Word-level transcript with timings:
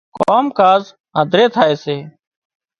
ڪام 0.19 0.45
ڪاز 0.59 0.83
هڌري 1.19 1.45
ٿائي 1.55 1.73
سي 1.83 1.97